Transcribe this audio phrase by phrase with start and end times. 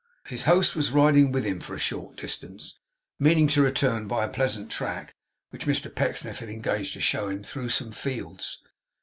[0.25, 2.79] His host was riding with him for a short distance;
[3.19, 5.13] meaning to return by a pleasant track,
[5.51, 8.57] which Mr Pecksniff had engaged to show him, through some fields.